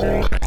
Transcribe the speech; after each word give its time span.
Hold 0.00 0.39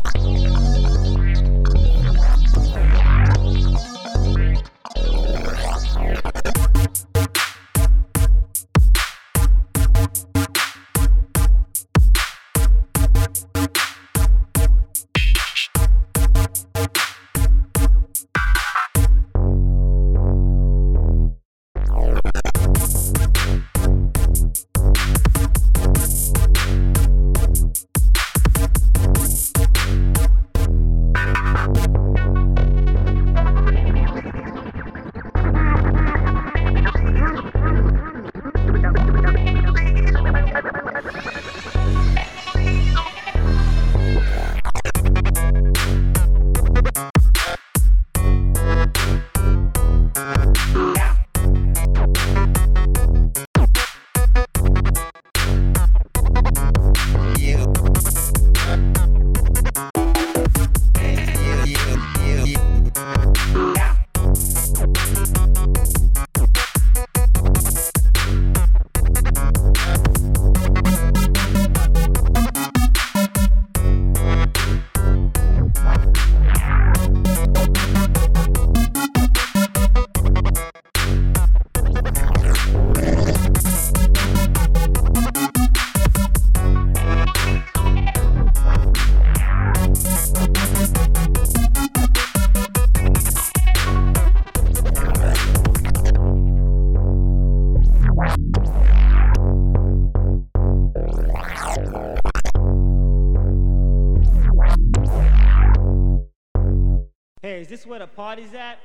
Hey, 107.53 107.61
is 107.61 107.67
this 107.67 107.85
where 107.85 107.99
the 107.99 108.07
party's 108.07 108.55
at? 108.55 108.79